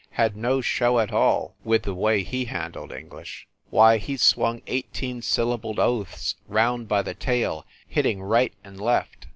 had 0.13 0.35
no 0.35 0.61
show 0.61 0.97
at 0.97 1.11
all 1.13 1.53
with 1.63 1.83
the 1.83 1.93
way 1.93 2.23
he 2.23 2.45
handled 2.45 2.91
English. 2.91 3.45
Why, 3.69 3.99
he 3.99 4.17
swung 4.17 4.63
eighteen 4.65 5.21
syllabled 5.21 5.77
oaths 5.77 6.33
round 6.47 6.87
by 6.87 7.03
the 7.03 7.13
tail, 7.13 7.67
hitting 7.87 8.19
right 8.23 8.53
and 8.63 8.81
left. 8.81 9.27